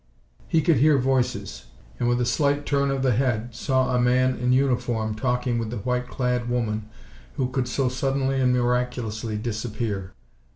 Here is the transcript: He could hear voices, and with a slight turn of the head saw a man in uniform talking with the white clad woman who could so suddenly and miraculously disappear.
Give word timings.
He 0.47 0.63
could 0.63 0.77
hear 0.77 0.97
voices, 0.97 1.65
and 1.99 2.09
with 2.09 2.19
a 2.19 2.25
slight 2.25 2.65
turn 2.65 2.89
of 2.89 3.03
the 3.03 3.11
head 3.11 3.53
saw 3.53 3.95
a 3.95 3.99
man 4.01 4.33
in 4.35 4.51
uniform 4.51 5.13
talking 5.13 5.59
with 5.59 5.69
the 5.69 5.77
white 5.77 6.07
clad 6.07 6.49
woman 6.49 6.89
who 7.35 7.49
could 7.49 7.67
so 7.67 7.87
suddenly 7.87 8.41
and 8.41 8.51
miraculously 8.51 9.37
disappear. 9.37 10.13